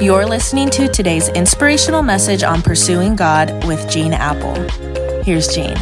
[0.00, 4.54] You're listening to today's inspirational message on pursuing God with Gene Appel.
[5.22, 5.78] Here's Gene.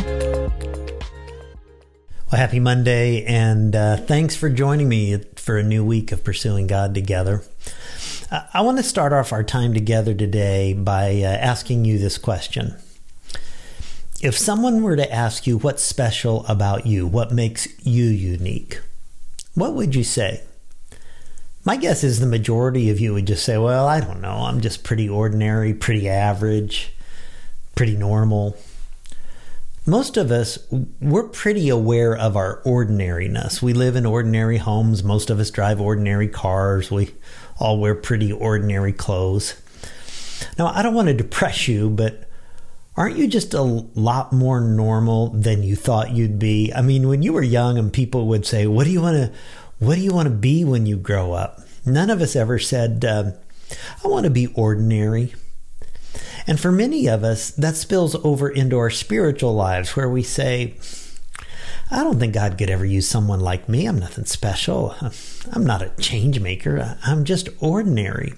[2.31, 6.67] Well, happy Monday, and uh, thanks for joining me for a new week of pursuing
[6.67, 7.43] God together.
[8.31, 12.19] Uh, I want to start off our time together today by uh, asking you this
[12.19, 12.77] question.
[14.21, 18.79] If someone were to ask you what's special about you, what makes you unique,
[19.55, 20.43] what would you say?
[21.65, 24.39] My guess is the majority of you would just say, well, I don't know.
[24.39, 26.93] I'm just pretty ordinary, pretty average,
[27.77, 28.57] pretty normal.
[29.87, 30.59] Most of us,
[31.01, 33.63] we're pretty aware of our ordinariness.
[33.63, 35.05] We live in ordinary homes.
[35.05, 36.91] Most of us drive ordinary cars.
[36.91, 37.15] We
[37.59, 39.61] all wear pretty ordinary clothes.
[40.59, 42.29] Now, I don't want to depress you, but
[42.97, 46.73] aren't you just a lot more normal than you thought you'd be?
[46.75, 49.33] I mean, when you were young and people would say, "What do you want to
[49.83, 51.61] what do you want to be when you grow up?
[51.85, 53.33] None of us ever said, uh,
[54.05, 55.35] I want to be ordinary.
[56.47, 60.75] And for many of us, that spills over into our spiritual lives where we say,
[61.95, 63.85] I don't think God could ever use someone like me.
[63.85, 64.95] I'm nothing special.
[65.53, 66.97] I'm not a change maker.
[67.05, 68.33] I'm just ordinary.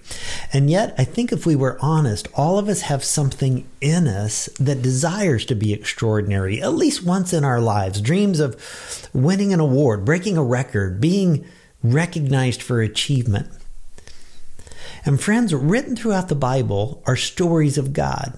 [0.53, 4.47] And yet, I think if we were honest, all of us have something in us
[4.59, 8.01] that desires to be extraordinary, at least once in our lives.
[8.01, 11.45] Dreams of winning an award, breaking a record, being
[11.81, 13.49] recognized for achievement.
[15.05, 18.37] And friends, written throughout the Bible are stories of God,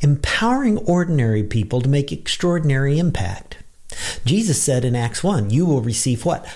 [0.00, 3.56] empowering ordinary people to make extraordinary impact.
[4.24, 6.46] Jesus said in Acts 1, You will receive what?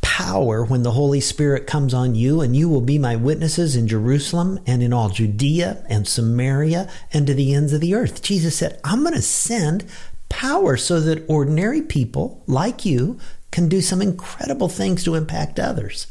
[0.00, 3.88] Power when the Holy Spirit comes on you, and you will be my witnesses in
[3.88, 8.22] Jerusalem and in all Judea and Samaria and to the ends of the earth.
[8.22, 9.84] Jesus said, I'm going to send
[10.28, 13.18] power so that ordinary people like you
[13.50, 16.06] can do some incredible things to impact others.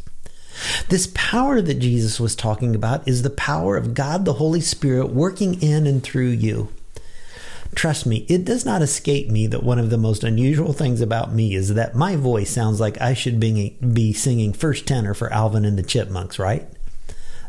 [0.90, 5.08] This power that Jesus was talking about is the power of God the Holy Spirit
[5.08, 6.70] working in and through you.
[7.82, 11.34] Trust me, it does not escape me that one of the most unusual things about
[11.34, 15.34] me is that my voice sounds like I should be, be singing first tenor for
[15.34, 16.70] Alvin and the Chipmunks, right?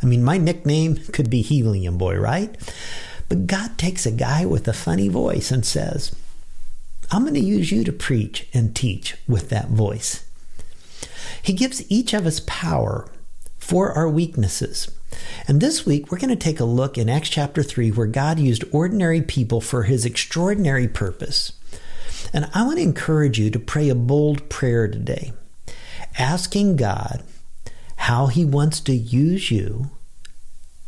[0.02, 2.56] I mean, my nickname could be Helium Boy, right?
[3.28, 6.16] But God takes a guy with a funny voice and says,
[7.10, 10.24] I'm going to use you to preach and teach with that voice.
[11.42, 13.06] He gives each of us power
[13.58, 14.90] for our weaknesses.
[15.46, 18.38] And this week, we're going to take a look in Acts chapter 3 where God
[18.38, 21.52] used ordinary people for his extraordinary purpose.
[22.32, 25.32] And I want to encourage you to pray a bold prayer today,
[26.18, 27.22] asking God
[27.96, 29.90] how he wants to use you,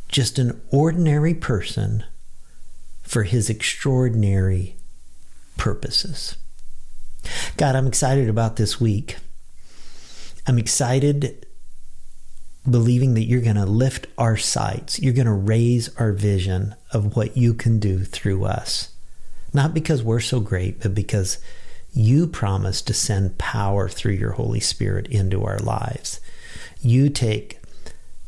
[0.09, 2.05] just an ordinary person,
[3.03, 4.77] for his extraordinary
[5.56, 6.37] purposes.
[7.56, 9.17] God, I'm excited about this week.
[10.47, 11.47] I'm excited
[12.69, 14.99] believing that you're going to lift our sights.
[14.99, 18.91] You're going to raise our vision of what you can do through us.
[19.53, 21.39] Not because we're so great, but because
[21.93, 26.21] you promise to send power through your Holy Spirit into our lives.
[26.81, 27.61] You take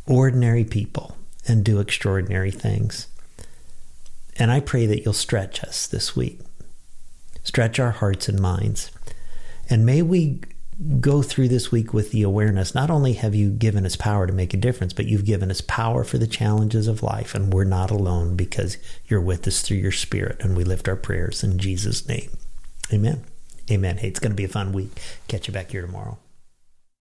[0.07, 1.17] ordinary people
[1.49, 3.09] and do extraordinary things.
[4.39, 6.41] And I pray that you'll stretch us this week,
[7.43, 8.91] stretch our hearts and minds.
[9.69, 10.41] And may we
[11.01, 14.33] go through this week with the awareness not only have you given us power to
[14.33, 17.65] make a difference, but you've given us power for the challenges of life, and we're
[17.65, 18.77] not alone because
[19.07, 22.31] you're with us through your spirit, and we lift our prayers in Jesus' name.
[22.93, 23.25] Amen.
[23.71, 23.99] Amen.
[23.99, 25.01] Hey, it's going to be a fun week.
[25.29, 26.19] Catch you back here tomorrow.